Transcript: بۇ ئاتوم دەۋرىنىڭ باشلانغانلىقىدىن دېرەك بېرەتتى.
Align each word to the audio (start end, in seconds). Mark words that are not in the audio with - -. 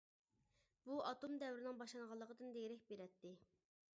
بۇ 0.85 0.95
ئاتوم 1.09 1.35
دەۋرىنىڭ 1.43 1.77
باشلانغانلىقىدىن 1.83 2.57
دېرەك 2.59 2.91
بېرەتتى. 2.93 3.37